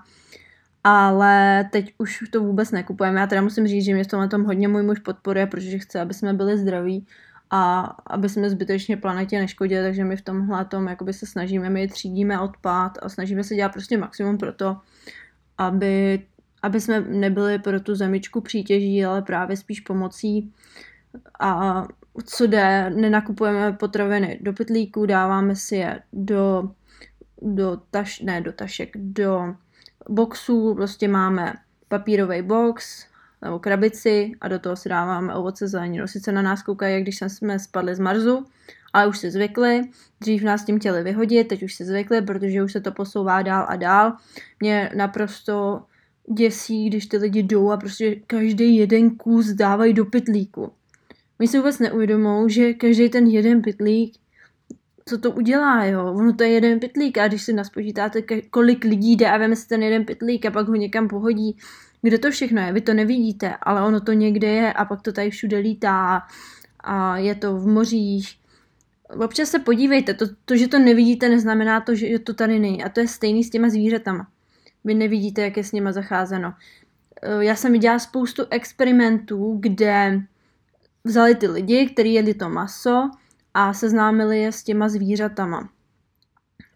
Ale 0.85 1.65
teď 1.73 1.95
už 1.99 2.25
to 2.31 2.41
vůbec 2.41 2.71
nekupujeme. 2.71 3.21
Já 3.21 3.27
teda 3.27 3.43
musím 3.43 3.67
říct, 3.67 3.85
že 3.85 3.95
mě 3.95 4.05
v 4.05 4.07
tomhle 4.07 4.29
tom 4.29 4.45
hodně 4.45 4.69
můj 4.69 4.83
muž 4.83 4.99
podporuje, 4.99 5.47
protože 5.47 5.79
chce, 5.79 6.01
aby 6.01 6.15
jsme 6.15 6.33
byli 6.33 6.59
zdraví 6.59 7.07
a 7.51 7.81
aby 8.07 8.29
jsme 8.29 8.51
zbytečně 8.51 8.97
planetě 8.97 9.39
neškodili, 9.41 9.83
takže 9.83 10.05
my 10.05 10.17
v 10.17 10.23
tomhle 10.23 10.65
tom 10.65 10.89
jakoby 10.89 11.13
se 11.13 11.27
snažíme, 11.27 11.71
my 11.71 11.89
třídíme 11.89 12.41
odpad 12.41 12.99
a 13.03 13.09
snažíme 13.09 13.45
se 13.45 13.55
dělat 13.55 13.73
prostě 13.73 13.99
maximum 13.99 14.39
pro 14.39 14.53
to, 14.53 14.77
aby 15.59 16.23
aby 16.67 16.81
jsme 16.81 17.01
nebyli 17.01 17.59
pro 17.59 17.81
tu 17.81 17.95
zemičku 17.95 18.41
přítěží, 18.41 19.05
ale 19.05 19.23
právě 19.23 19.57
spíš 19.57 19.81
pomocí 19.81 20.53
a 21.41 21.83
co 22.25 22.47
jde, 22.47 22.91
nenakupujeme 22.91 23.73
potraviny 23.73 24.39
do 24.43 24.53
pytlíků, 24.53 25.07
dáváme 25.07 25.57
si 25.57 25.77
je 25.77 26.01
do, 26.13 26.71
do 27.43 27.81
taš, 27.91 28.21
ne 28.21 28.41
do 28.41 28.53
tašek, 28.53 28.91
do 28.95 29.55
boxů 30.09 30.75
prostě 30.75 31.09
máme 31.09 31.55
papírový 31.89 32.43
box 32.43 33.07
nebo 33.43 33.59
krabici 33.59 34.33
a 34.41 34.49
do 34.49 34.59
toho 34.59 34.77
si 34.77 34.89
dáváme 34.89 35.35
ovoce 35.35 35.69
zeleninu. 35.69 36.07
Sice 36.07 36.33
na 36.33 36.43
nás 36.43 36.63
koukají, 36.63 36.95
jak 36.95 37.03
když 37.03 37.19
jsme 37.27 37.59
spadli 37.59 37.95
z 37.95 37.99
Marzu, 37.99 38.47
ale 38.93 39.07
už 39.07 39.19
se 39.19 39.31
zvykli. 39.31 39.83
Dřív 40.21 40.43
nás 40.43 40.65
tím 40.65 40.79
chtěli 40.79 41.03
vyhodit, 41.03 41.49
teď 41.49 41.63
už 41.63 41.75
se 41.75 41.85
zvykli, 41.85 42.23
protože 42.23 42.63
už 42.63 42.73
se 42.73 42.81
to 42.81 42.93
posouvá 42.93 43.43
dál 43.43 43.67
a 43.69 43.77
dál. 43.77 44.13
Mě 44.61 44.91
naprosto 44.97 45.83
děsí, 46.33 46.89
když 46.89 47.07
ty 47.07 47.17
lidi 47.17 47.43
jdou 47.43 47.71
a 47.71 47.77
prostě 47.77 48.17
každý 48.27 48.77
jeden 48.77 49.11
kus 49.11 49.47
dávají 49.47 49.93
do 49.93 50.05
pytlíku. 50.05 50.73
My 51.39 51.49
si 51.49 51.59
vůbec 51.59 51.79
neuvědomou, 51.79 52.49
že 52.49 52.75
každý 52.75 53.09
ten 53.09 53.27
jeden 53.27 53.63
pytlík, 53.63 54.15
co 55.09 55.19
to 55.19 55.31
udělá, 55.31 55.85
jo? 55.85 56.13
Ono 56.13 56.33
to 56.33 56.43
je 56.43 56.51
jeden 56.51 56.81
pytlík 56.81 57.19
a 57.19 57.29
když 57.29 57.43
si 57.43 57.53
naspočítáte, 57.53 58.23
kolik 58.51 58.85
lidí 58.85 59.17
jde 59.17 59.31
a 59.31 59.39
veme 59.39 59.57
si 59.57 59.69
ten 59.69 59.83
jeden 59.83 60.05
pytlík 60.05 60.47
a 60.47 60.51
pak 60.51 60.69
ho 60.69 60.75
někam 60.75 61.09
pohodí, 61.09 61.57
kde 62.03 62.19
to 62.19 62.31
všechno 62.31 62.61
je, 62.61 62.73
vy 62.73 62.81
to 62.81 62.95
nevidíte, 62.95 63.57
ale 63.63 63.83
ono 63.83 64.01
to 64.01 64.13
někde 64.13 64.49
je 64.49 64.73
a 64.73 64.85
pak 64.85 65.03
to 65.03 65.13
tady 65.13 65.31
všude 65.31 65.59
lítá 65.59 66.23
a 66.81 67.19
je 67.19 67.35
to 67.35 67.57
v 67.57 67.67
mořích. 67.67 68.37
Občas 69.25 69.51
se 69.51 69.59
podívejte, 69.59 70.15
to, 70.15 70.27
to, 70.45 70.57
že 70.57 70.69
to 70.69 70.79
nevidíte, 70.79 71.29
neznamená 71.29 71.81
to, 71.81 71.95
že 71.95 72.19
to 72.19 72.35
tady 72.35 72.59
není. 72.59 72.85
A 72.85 72.89
to 72.89 73.01
je 73.01 73.09
stejný 73.09 73.45
s 73.45 73.51
těma 73.51 73.69
zvířatama. 73.69 74.29
Vy 74.87 74.95
nevidíte, 74.95 75.43
jak 75.43 75.57
je 75.57 75.65
s 75.65 75.73
nima 75.73 75.93
zacházeno. 75.93 76.55
Eh, 77.23 77.45
já 77.45 77.57
jsem 77.57 77.73
viděla 77.73 77.99
spoustu 77.99 78.43
experimentů, 78.51 79.57
kde 79.61 80.23
vzali 81.05 81.35
ty 81.35 81.49
lidi, 81.49 81.87
kteří 81.87 82.15
jedli 82.15 82.35
to 82.35 82.49
maso 82.49 83.11
a 83.55 83.73
seznámili 83.73 84.41
je 84.41 84.53
s 84.53 84.63
těma 84.63 84.89
zvířatama. 84.89 85.69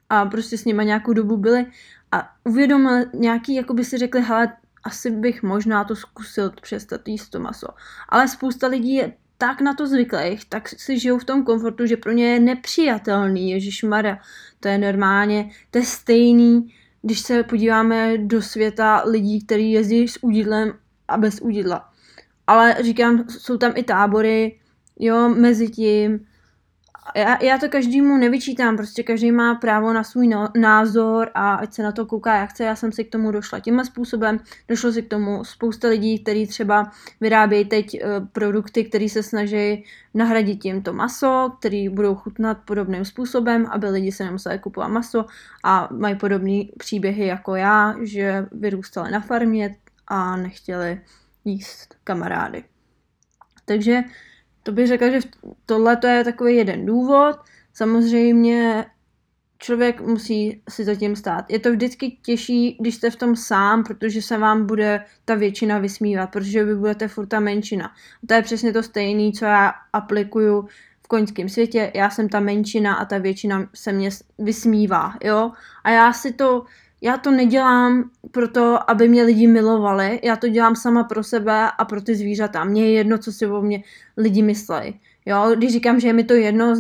A 0.09 0.25
prostě 0.25 0.59
s 0.59 0.65
nima 0.65 0.83
nějakou 0.83 1.13
dobu 1.13 1.37
byli 1.37 1.67
a 2.13 2.31
uvědomili 2.45 3.07
nějaký, 3.15 3.55
jako 3.55 3.75
by 3.75 3.85
si 3.85 3.99
řekli, 3.99 4.23
hele, 4.23 4.53
asi 4.85 5.11
bych 5.11 5.43
možná 5.43 5.85
to 5.85 5.97
zkusil 5.97 6.51
přestat 6.63 7.09
jíst 7.09 7.29
to 7.29 7.41
maso. 7.41 7.69
Ale 8.09 8.29
spousta 8.29 8.67
lidí 8.67 8.95
je 8.95 9.13
tak 9.39 9.61
na 9.61 9.75
to 9.75 9.87
zvyklých, 9.87 10.45
tak 10.45 10.69
si 10.69 10.99
žijou 10.99 11.19
v 11.19 11.25
tom 11.25 11.45
komfortu, 11.45 11.87
že 11.87 11.97
pro 11.97 12.13
ně 12.13 12.33
je 12.33 12.41
nepřijatelný, 12.41 13.51
Ježíš 13.51 13.83
Mara, 13.83 14.19
to 14.61 14.69
je 14.69 14.79
normálně, 14.79 15.51
to 15.71 15.79
je 15.79 15.85
stejný, 15.85 16.75
když 17.03 17.21
se 17.21 17.43
podíváme 17.43 18.19
do 18.19 18.43
světa 18.43 19.03
lidí, 19.07 19.45
kteří 19.45 19.73
jezdí 19.73 20.09
s 20.09 20.23
udidlem 20.23 20.73
a 21.09 21.17
bez 21.17 21.41
udidla. 21.41 21.89
Ale 22.47 22.77
říkám, 22.81 23.25
jsou 23.29 23.57
tam 23.57 23.73
i 23.77 23.83
tábory, 23.83 24.61
jo, 24.99 25.29
mezi 25.29 25.69
tím, 25.69 26.27
já, 27.15 27.45
já 27.45 27.59
to 27.59 27.69
každému 27.69 28.17
nevyčítám, 28.17 28.77
prostě 28.77 29.03
každý 29.03 29.33
má 29.33 29.55
právo 29.55 29.93
na 29.93 30.05
svůj 30.05 30.29
no, 30.29 30.49
názor 30.57 31.31
a 31.35 31.55
ať 31.55 31.73
se 31.73 31.83
na 31.83 31.93
to 31.93 32.07
kouká 32.07 32.37
jak 32.37 32.51
chce, 32.51 32.65
já 32.65 32.77
jsem 32.77 32.93
si 32.93 33.05
k 33.05 33.13
tomu 33.13 33.31
došla 33.31 33.61
tímhle 33.61 33.85
způsobem, 33.85 34.41
došlo 34.69 34.93
si 34.93 35.03
k 35.03 35.09
tomu 35.09 35.45
spousta 35.45 35.89
lidí, 35.89 36.19
kteří 36.19 36.47
třeba 36.47 36.91
vyrábějí 37.21 37.65
teď 37.65 37.95
uh, 37.95 38.27
produkty, 38.33 38.85
které 38.85 39.09
se 39.09 39.23
snaží 39.23 39.85
nahradit 40.15 40.57
tím 40.57 40.83
to 40.83 40.93
maso, 40.93 41.53
který 41.59 41.89
budou 41.89 42.15
chutnat 42.15 42.59
podobným 42.65 43.05
způsobem, 43.05 43.67
aby 43.71 43.89
lidi 43.89 44.13
se 44.13 44.25
nemuseli 44.25 44.59
kupovat 44.59 44.91
maso. 44.91 45.25
A 45.65 45.89
mají 45.93 46.15
podobné 46.15 46.63
příběhy 46.79 47.27
jako 47.27 47.55
já, 47.55 47.95
že 48.03 48.47
vyrůstali 48.53 49.11
na 49.11 49.21
farmě 49.21 49.77
a 50.09 50.37
nechtěli 50.37 51.01
jíst 51.45 51.95
kamarády. 52.05 52.65
Takže 53.65 54.03
to 54.71 54.75
bych 54.75 54.87
řekla, 54.87 55.11
že 55.11 55.21
tohle 55.67 55.97
to 55.97 56.07
je 56.07 56.25
takový 56.25 56.57
jeden 56.57 56.87
důvod. 56.87 57.37
Samozřejmě 57.73 58.87
člověk 59.59 60.01
musí 60.01 60.63
si 60.69 60.85
zatím 60.85 61.17
stát. 61.17 61.45
Je 61.51 61.59
to 61.59 61.73
vždycky 61.73 62.19
těžší, 62.23 62.77
když 62.81 62.95
jste 62.95 63.11
v 63.11 63.17
tom 63.17 63.37
sám, 63.37 63.85
protože 63.85 64.23
se 64.23 64.39
vám 64.39 64.67
bude 64.67 65.05
ta 65.25 65.35
většina 65.35 65.79
vysmívat, 65.79 66.31
protože 66.31 66.65
vy 66.65 66.75
budete 66.75 67.09
furt 67.09 67.27
ta 67.27 67.41
menšina. 67.41 67.87
A 67.87 68.27
to 68.27 68.35
je 68.35 68.43
přesně 68.43 68.73
to 68.73 68.83
stejné, 68.83 69.33
co 69.33 69.45
já 69.45 69.73
aplikuju 69.93 70.69
v 71.03 71.09
koňském 71.09 71.49
světě. 71.49 71.93
Já 71.95 72.11
jsem 72.11 72.29
ta 72.29 72.41
menšina 72.41 72.95
a 72.95 73.05
ta 73.05 73.19
většina 73.19 73.69
se 73.75 73.93
mě 73.93 74.11
vysmívá, 74.39 75.15
jo. 75.25 75.53
A 75.85 75.91
já 75.91 76.13
si 76.13 76.33
to 76.33 76.65
já 77.01 77.17
to 77.17 77.31
nedělám 77.31 78.11
proto, 78.31 78.91
aby 78.91 79.09
mě 79.09 79.23
lidi 79.23 79.47
milovali, 79.47 80.21
já 80.23 80.37
to 80.37 80.49
dělám 80.49 80.77
sama 80.77 81.05
pro 81.05 81.25
sebe 81.25 81.71
a 81.79 81.85
pro 81.85 82.01
ty 82.01 82.15
zvířata. 82.15 82.65
Mně 82.65 82.85
je 82.85 82.93
jedno, 82.93 83.19
co 83.19 83.33
si 83.33 83.47
o 83.47 83.63
mě 83.63 83.83
lidi 84.17 84.43
myslejí. 84.43 85.01
Jo, 85.27 85.53
když 85.57 85.73
říkám, 85.73 86.01
že 86.01 86.09
je 86.09 86.13
mi 86.13 86.25
to 86.25 86.35
jedno, 86.35 86.75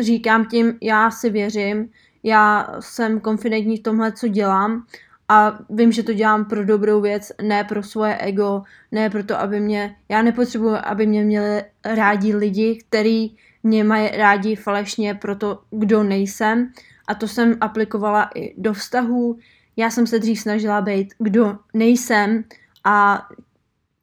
říkám 0.00 0.46
tím, 0.46 0.78
já 0.82 1.10
si 1.10 1.30
věřím, 1.30 1.88
já 2.22 2.74
jsem 2.80 3.20
konfidentní 3.20 3.76
v 3.76 3.82
tomhle, 3.82 4.12
co 4.12 4.28
dělám 4.28 4.84
a 5.28 5.58
vím, 5.70 5.92
že 5.92 6.02
to 6.02 6.12
dělám 6.12 6.44
pro 6.44 6.64
dobrou 6.64 7.00
věc, 7.00 7.32
ne 7.42 7.64
pro 7.64 7.82
svoje 7.82 8.18
ego, 8.18 8.62
ne 8.92 9.10
proto, 9.10 9.40
aby 9.40 9.60
mě, 9.60 9.96
já 10.08 10.22
nepotřebuji, 10.22 10.74
aby 10.74 11.06
mě 11.06 11.24
měli 11.24 11.62
rádi 11.84 12.34
lidi, 12.34 12.78
který 12.88 13.30
mě 13.62 13.84
mají 13.84 14.08
rádi 14.16 14.56
falešně 14.56 15.14
pro 15.14 15.36
to, 15.36 15.60
kdo 15.70 16.02
nejsem 16.02 16.70
a 17.06 17.14
to 17.14 17.28
jsem 17.28 17.56
aplikovala 17.60 18.30
i 18.34 18.54
do 18.58 18.72
vztahů. 18.72 19.38
Já 19.76 19.90
jsem 19.90 20.06
se 20.06 20.18
dřív 20.18 20.40
snažila 20.40 20.80
být, 20.80 21.14
kdo 21.18 21.58
nejsem 21.74 22.44
a 22.84 23.28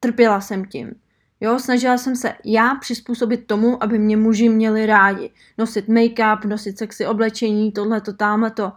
trpěla 0.00 0.40
jsem 0.40 0.64
tím. 0.64 0.94
Jo, 1.40 1.58
snažila 1.58 1.98
jsem 1.98 2.16
se 2.16 2.34
já 2.44 2.74
přizpůsobit 2.74 3.46
tomu, 3.46 3.82
aby 3.82 3.98
mě 3.98 4.16
muži 4.16 4.48
měli 4.48 4.86
rádi. 4.86 5.30
Nosit 5.58 5.88
make-up, 5.88 6.44
nosit 6.44 6.78
sexy 6.78 7.06
oblečení, 7.06 7.72
tohleto, 7.72 8.12
tamhleto. 8.12 8.72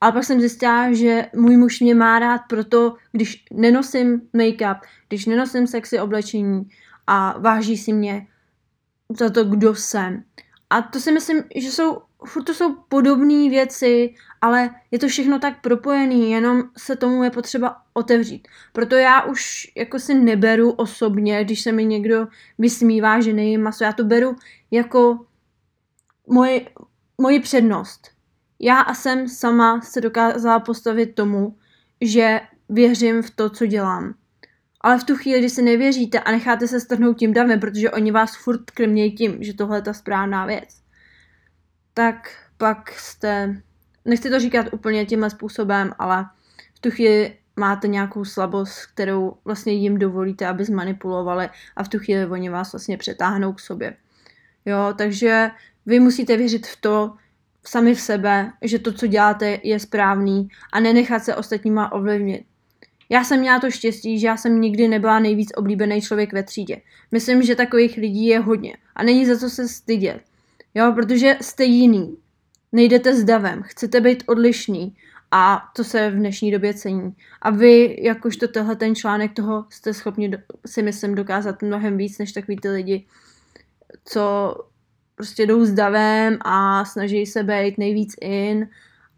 Ale 0.00 0.12
pak 0.12 0.24
jsem 0.24 0.40
zjistila, 0.40 0.92
že 0.92 1.26
můj 1.34 1.56
muž 1.56 1.80
mě 1.80 1.94
má 1.94 2.18
rád 2.18 2.40
proto, 2.48 2.96
když 3.12 3.44
nenosím 3.52 4.20
make-up, 4.34 4.80
když 5.08 5.26
nenosím 5.26 5.66
sexy 5.66 6.00
oblečení 6.00 6.68
a 7.06 7.38
váží 7.38 7.76
si 7.76 7.92
mě 7.92 8.26
za 9.18 9.30
to, 9.30 9.44
kdo 9.44 9.74
jsem. 9.74 10.22
A 10.70 10.82
to 10.82 11.00
si 11.00 11.12
myslím, 11.12 11.42
že 11.56 11.70
jsou 11.70 11.98
furt 12.26 12.44
to 12.44 12.54
jsou 12.54 12.74
podobné 12.74 13.50
věci, 13.50 14.14
ale 14.40 14.70
je 14.90 14.98
to 14.98 15.08
všechno 15.08 15.38
tak 15.38 15.60
propojený, 15.60 16.30
jenom 16.30 16.62
se 16.76 16.96
tomu 16.96 17.24
je 17.24 17.30
potřeba 17.30 17.76
otevřít. 17.92 18.48
Proto 18.72 18.94
já 18.94 19.22
už 19.22 19.72
jako 19.76 19.98
si 19.98 20.14
neberu 20.14 20.70
osobně, 20.70 21.44
když 21.44 21.62
se 21.62 21.72
mi 21.72 21.84
někdo 21.84 22.26
vysmívá, 22.58 23.20
že 23.20 23.32
nejím 23.32 23.62
maso, 23.62 23.84
já 23.84 23.92
to 23.92 24.04
beru 24.04 24.36
jako 24.70 25.26
moji, 26.28 26.66
moji 27.20 27.40
přednost. 27.40 28.10
Já 28.60 28.80
a 28.80 28.94
jsem 28.94 29.28
sama 29.28 29.80
se 29.80 30.00
dokázala 30.00 30.60
postavit 30.60 31.14
tomu, 31.14 31.56
že 32.00 32.40
věřím 32.68 33.22
v 33.22 33.30
to, 33.30 33.50
co 33.50 33.66
dělám. 33.66 34.14
Ale 34.80 34.98
v 34.98 35.04
tu 35.04 35.16
chvíli, 35.16 35.38
kdy 35.38 35.50
si 35.50 35.62
nevěříte 35.62 36.20
a 36.20 36.32
necháte 36.32 36.68
se 36.68 36.80
strhnout 36.80 37.18
tím 37.18 37.32
davem, 37.32 37.60
protože 37.60 37.90
oni 37.90 38.10
vás 38.10 38.36
furt 38.36 38.70
krmějí 38.70 39.12
tím, 39.12 39.36
že 39.40 39.54
tohle 39.54 39.78
je 39.78 39.82
ta 39.82 39.92
správná 39.92 40.46
věc, 40.46 40.83
tak 41.94 42.30
pak 42.56 42.90
jste, 42.92 43.62
nechci 44.04 44.30
to 44.30 44.40
říkat 44.40 44.66
úplně 44.72 45.06
tímhle 45.06 45.30
způsobem, 45.30 45.92
ale 45.98 46.26
v 46.74 46.80
tu 46.80 46.90
chvíli 46.90 47.36
máte 47.56 47.88
nějakou 47.88 48.24
slabost, 48.24 48.86
kterou 48.86 49.36
vlastně 49.44 49.72
jim 49.72 49.98
dovolíte, 49.98 50.46
aby 50.46 50.64
zmanipulovali 50.64 51.48
a 51.76 51.84
v 51.84 51.88
tu 51.88 51.98
chvíli 51.98 52.26
oni 52.26 52.50
vás 52.50 52.72
vlastně 52.72 52.96
přetáhnou 52.96 53.52
k 53.52 53.60
sobě. 53.60 53.96
Jo, 54.64 54.94
takže 54.98 55.50
vy 55.86 56.00
musíte 56.00 56.36
věřit 56.36 56.66
v 56.66 56.80
to, 56.80 57.14
sami 57.66 57.94
v 57.94 58.00
sebe, 58.00 58.52
že 58.62 58.78
to, 58.78 58.92
co 58.92 59.06
děláte, 59.06 59.58
je 59.62 59.80
správný 59.80 60.48
a 60.72 60.80
nenechat 60.80 61.24
se 61.24 61.36
ostatníma 61.36 61.92
ovlivnit. 61.92 62.46
Já 63.08 63.24
jsem 63.24 63.40
měla 63.40 63.60
to 63.60 63.70
štěstí, 63.70 64.18
že 64.18 64.26
já 64.26 64.36
jsem 64.36 64.60
nikdy 64.60 64.88
nebyla 64.88 65.18
nejvíc 65.18 65.48
oblíbený 65.56 66.00
člověk 66.00 66.32
ve 66.32 66.42
třídě. 66.42 66.80
Myslím, 67.12 67.42
že 67.42 67.54
takových 67.54 67.96
lidí 67.96 68.26
je 68.26 68.38
hodně 68.38 68.76
a 68.96 69.02
není 69.02 69.26
za 69.26 69.38
co 69.38 69.50
se 69.50 69.68
stydět. 69.68 70.33
Jo, 70.74 70.92
protože 70.94 71.36
jste 71.40 71.64
jiný. 71.64 72.16
Nejdete 72.72 73.14
s 73.14 73.24
davem, 73.24 73.62
chcete 73.62 74.00
být 74.00 74.24
odlišný 74.26 74.96
a 75.30 75.62
to 75.76 75.84
se 75.84 76.10
v 76.10 76.14
dnešní 76.14 76.50
době 76.50 76.74
cení. 76.74 77.16
A 77.42 77.50
vy, 77.50 77.96
jakožto 78.02 78.48
tenhle 78.48 78.76
ten 78.76 78.94
článek 78.94 79.32
toho, 79.32 79.66
jste 79.70 79.94
schopni 79.94 80.30
si 80.66 80.82
myslím 80.82 81.14
dokázat 81.14 81.62
mnohem 81.62 81.96
víc, 81.96 82.18
než 82.18 82.32
takový 82.32 82.56
ty 82.56 82.68
lidi, 82.68 83.06
co 84.04 84.54
prostě 85.14 85.46
jdou 85.46 85.64
s 85.64 85.72
davem 85.72 86.38
a 86.40 86.84
snaží 86.84 87.26
se 87.26 87.42
být 87.42 87.78
nejvíc 87.78 88.14
in, 88.20 88.68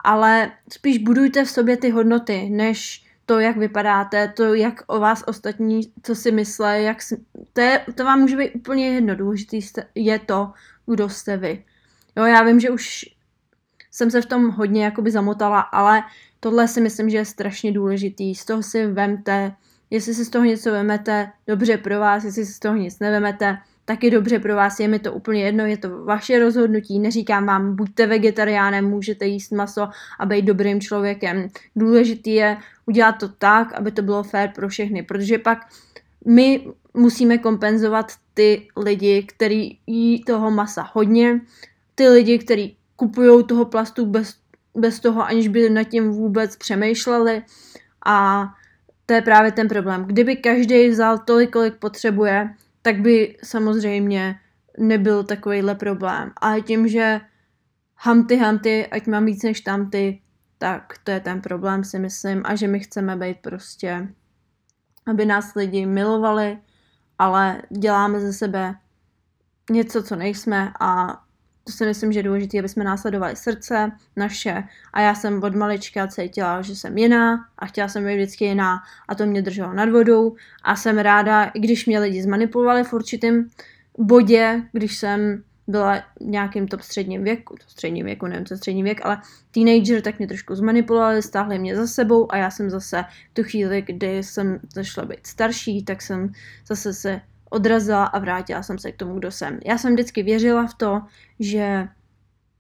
ale 0.05 0.53
spíš 0.73 0.99
budujte 0.99 1.45
v 1.45 1.51
sobě 1.51 1.77
ty 1.77 1.91
hodnoty, 1.91 2.51
než 2.51 3.07
to, 3.27 3.41
jak 3.41 3.57
vypadáte, 3.57 4.29
to, 4.29 4.55
jak 4.55 4.83
o 4.87 5.01
vás 5.01 5.25
ostatní, 5.27 5.81
co 6.03 6.15
si 6.15 6.33
myslí, 6.33 6.85
jak 6.85 7.03
si, 7.03 7.25
to, 7.53 7.61
je, 7.61 7.87
to 7.95 8.05
vám 8.05 8.21
může 8.21 8.37
být 8.37 8.51
úplně 8.55 8.95
jedno. 8.95 9.17
Důležitý 9.17 9.61
je 9.95 10.19
to, 10.19 10.53
kdo 10.87 11.09
jste 11.09 11.37
vy. 11.37 11.65
Jo, 12.17 12.25
já 12.25 12.43
vím, 12.43 12.61
že 12.61 12.71
už 12.71 13.05
jsem 13.91 14.11
se 14.11 14.23
v 14.23 14.27
tom 14.27 14.51
hodně 14.51 14.85
jakoby 14.85 15.11
zamotala, 15.11 15.61
ale 15.61 16.03
tohle 16.41 16.69
si 16.69 16.81
myslím, 16.81 17.11
že 17.11 17.17
je 17.17 17.25
strašně 17.25 17.73
důležitý. 17.73 18.35
Z 18.35 18.45
toho 18.45 18.63
si 18.63 18.87
vemte, 18.87 19.53
jestli 19.91 20.15
si 20.15 20.25
z 20.25 20.31
toho 20.31 20.45
něco 20.45 20.73
vemete, 20.73 21.33
dobře 21.47 21.77
pro 21.77 22.01
vás, 22.01 22.25
jestli 22.25 22.47
si 22.47 22.53
z 22.53 22.59
toho 22.59 22.77
nic 22.77 22.99
nevemete, 22.99 23.59
taky 23.85 24.11
dobře 24.11 24.39
pro 24.39 24.57
vás, 24.57 24.81
je 24.81 24.89
mi 24.89 24.99
to 24.99 25.13
úplně 25.13 25.45
jedno, 25.45 25.67
je 25.67 25.77
to 25.77 26.05
vaše 26.05 26.39
rozhodnutí, 26.39 26.99
neříkám 26.99 27.47
vám, 27.47 27.77
buďte 27.77 28.07
vegetariánem, 28.07 28.85
můžete 28.85 29.27
jíst 29.27 29.53
maso 29.53 29.89
a 30.19 30.27
být 30.27 30.43
dobrým 30.43 30.81
člověkem. 30.81 31.49
Důležitý 31.77 32.35
je 32.35 32.57
udělat 32.87 33.13
to 33.13 33.29
tak, 33.29 33.73
aby 33.73 33.93
to 33.93 34.03
bylo 34.03 34.23
fér 34.23 34.53
pro 34.55 34.69
všechny, 34.69 35.03
protože 35.03 35.39
pak 35.39 35.59
my 36.27 36.67
musíme 36.97 37.39
kompenzovat 37.39 38.13
ty 38.35 38.69
lidi, 38.77 39.23
kteří 39.23 39.81
jí 39.87 40.25
toho 40.25 40.51
masa 40.51 40.91
hodně, 40.93 41.41
ty 41.95 42.09
lidi, 42.09 42.39
kteří 42.39 42.77
kupují 42.97 43.45
toho 43.45 43.65
plastu 43.65 44.07
bez, 44.07 44.35
bez 44.75 45.01
toho, 45.01 45.27
aniž 45.27 45.49
by 45.49 45.71
nad 45.71 45.85
tím 45.85 46.11
vůbec 46.11 46.57
přemýšleli 46.57 47.43
a 48.07 48.47
to 49.07 49.15
je 49.15 49.23
právě 49.23 49.53
ten 49.53 49.69
problém. 49.69 50.05
Kdyby 50.05 50.37
každý 50.37 50.89
vzal 50.89 51.19
tolik, 51.19 51.51
kolik 51.53 51.75
potřebuje, 51.75 52.55
tak 52.83 53.01
by 53.01 53.37
samozřejmě 53.45 54.41
nebyl 54.79 55.25
takovýhle 55.25 55.75
problém. 55.75 56.33
Ale 56.37 56.61
tím, 56.61 56.89
že 56.89 57.21
hamty, 57.97 58.37
hamty, 58.37 58.87
ať 58.87 59.07
mám 59.07 59.25
víc 59.25 59.43
než 59.43 59.61
tamty, 59.61 60.21
tak 60.59 60.95
to 61.05 61.11
je 61.11 61.21
ten 61.21 61.41
problém, 61.41 61.85
si 61.85 61.99
myslím. 61.99 62.43
A 62.45 62.55
že 62.55 62.69
my 62.69 62.81
chceme 62.81 63.17
být 63.17 63.39
prostě, 63.41 64.09
aby 65.07 65.25
nás 65.25 65.55
lidi 65.55 65.87
milovali, 65.87 66.59
ale 67.19 67.63
děláme 67.71 68.21
ze 68.21 68.33
sebe 68.33 68.75
něco, 69.71 70.03
co 70.03 70.17
nejsme 70.17 70.73
a 70.81 71.21
to 71.67 71.73
si 71.73 71.87
myslím, 71.87 72.13
že 72.13 72.19
je 72.19 72.23
důležité, 72.23 72.59
aby 72.59 72.69
jsme 72.69 72.85
následovali 72.85 73.37
srdce 73.37 73.93
naše. 74.17 74.65
A 74.93 75.01
já 75.01 75.15
jsem 75.15 75.43
od 75.43 75.55
malička 75.55 76.07
cítila, 76.07 76.63
že 76.63 76.77
jsem 76.77 76.99
jiná 76.99 77.49
a 77.59 77.67
chtěla 77.67 77.89
jsem 77.89 78.05
být 78.05 78.15
vždycky 78.15 78.45
jiná 78.45 78.79
a 79.09 79.15
to 79.15 79.27
mě 79.27 79.43
drželo 79.43 79.73
nad 79.73 79.89
vodou. 79.89 80.37
A 80.63 80.77
jsem 80.77 80.99
ráda, 80.99 81.51
když 81.55 81.87
mě 81.87 81.99
lidi 81.99 82.23
zmanipulovali 82.23 82.85
v 82.85 82.93
určitém 82.93 83.49
bodě, 83.99 84.63
když 84.73 84.97
jsem 84.97 85.43
byla 85.67 85.99
v 85.99 86.05
nějakým 86.21 86.69
top 86.69 86.81
středním 86.81 87.25
věku, 87.25 87.55
to 87.55 87.65
středním 87.69 88.07
věku, 88.07 88.27
nevím 88.27 88.47
co 88.47 88.57
střední 88.57 88.83
věk, 88.83 89.01
ale 89.05 89.21
teenager, 89.51 90.03
tak 90.03 90.19
mě 90.19 90.29
trošku 90.29 90.55
zmanipulovali, 90.55 91.23
stáhli 91.23 91.59
mě 91.59 91.77
za 91.77 91.87
sebou 91.87 92.33
a 92.33 92.37
já 92.37 92.51
jsem 92.51 92.71
zase 92.71 93.05
tu 93.33 93.43
chvíli, 93.43 93.83
kdy 93.83 94.23
jsem 94.23 94.61
zašla 94.75 95.05
být 95.05 95.27
starší, 95.27 95.85
tak 95.85 96.03
jsem 96.03 96.33
zase 96.67 96.95
se 96.95 97.21
odrazila 97.51 98.05
a 98.05 98.19
vrátila 98.19 98.63
jsem 98.63 98.79
se 98.79 98.93
k 98.93 98.97
tomu, 98.97 99.19
kdo 99.19 99.31
jsem. 99.31 99.59
Já 99.65 99.79
jsem 99.79 99.93
vždycky 99.93 100.23
věřila 100.23 100.67
v 100.67 100.75
to, 100.75 101.03
že, 101.41 101.89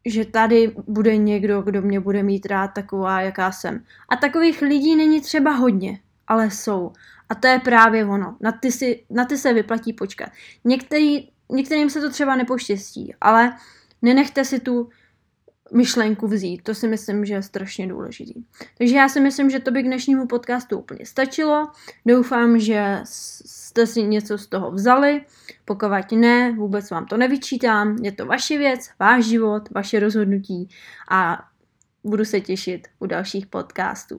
že 0.04 0.24
tady 0.24 0.74
bude 0.86 1.16
někdo, 1.16 1.62
kdo 1.62 1.82
mě 1.82 2.00
bude 2.00 2.22
mít 2.22 2.46
rád 2.46 2.68
taková, 2.68 3.20
jaká 3.20 3.52
jsem. 3.52 3.84
A 4.08 4.16
takových 4.16 4.62
lidí 4.62 4.96
není 4.96 5.20
třeba 5.20 5.50
hodně, 5.50 5.98
ale 6.26 6.50
jsou. 6.50 6.92
A 7.28 7.34
to 7.34 7.46
je 7.46 7.58
právě 7.58 8.06
ono. 8.06 8.36
Na 8.40 8.52
ty, 8.52 8.72
si, 8.72 9.04
na 9.10 9.24
ty 9.24 9.38
se 9.38 9.52
vyplatí 9.52 9.92
počkat. 9.92 10.28
Některý, 10.64 11.28
některým 11.52 11.90
se 11.90 12.00
to 12.00 12.10
třeba 12.10 12.36
nepoštěstí, 12.36 13.14
ale 13.20 13.56
nenechte 14.02 14.44
si 14.44 14.60
tu 14.60 14.88
myšlenku 15.72 16.26
vzít. 16.26 16.62
To 16.62 16.74
si 16.74 16.88
myslím, 16.88 17.24
že 17.24 17.34
je 17.34 17.42
strašně 17.42 17.86
důležitý. 17.86 18.44
Takže 18.78 18.96
já 18.96 19.08
si 19.08 19.20
myslím, 19.20 19.50
že 19.50 19.60
to 19.60 19.70
by 19.70 19.82
k 19.82 19.86
dnešnímu 19.86 20.26
podcastu 20.26 20.78
úplně 20.78 21.06
stačilo. 21.06 21.68
Doufám, 22.06 22.58
že 22.58 23.00
jste 23.04 23.86
si 23.86 24.02
něco 24.02 24.38
z 24.38 24.46
toho 24.46 24.70
vzali. 24.70 25.24
Pokud 25.64 26.12
ne, 26.12 26.52
vůbec 26.52 26.90
vám 26.90 27.06
to 27.06 27.16
nevyčítám. 27.16 27.96
Je 28.02 28.12
to 28.12 28.26
vaše 28.26 28.58
věc, 28.58 28.90
váš 28.98 29.24
život, 29.24 29.70
vaše 29.70 30.00
rozhodnutí 30.00 30.68
a 31.10 31.44
budu 32.04 32.24
se 32.24 32.40
těšit 32.40 32.88
u 32.98 33.06
dalších 33.06 33.46
podcastů. 33.46 34.18